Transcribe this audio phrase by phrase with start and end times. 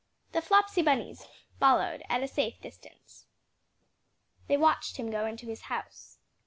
[0.31, 1.27] The Flopsy Bunnies
[1.59, 3.27] followed at a safe distance.
[4.47, 6.17] They watched him go into his house.